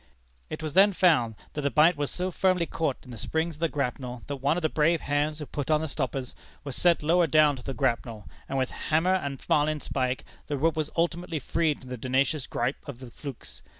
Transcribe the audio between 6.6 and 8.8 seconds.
was sent lower down to the grapnel, and with